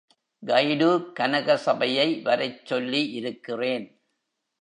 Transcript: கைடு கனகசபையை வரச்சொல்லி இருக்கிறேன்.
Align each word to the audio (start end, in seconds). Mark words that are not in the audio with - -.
கைடு 0.43 1.11
கனகசபையை 1.19 2.07
வரச்சொல்லி 2.21 3.09
இருக்கிறேன். 3.11 3.85